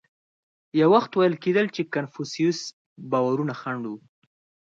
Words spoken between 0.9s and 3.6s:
وخت ویل کېدل چې کنفوسیوس باورونه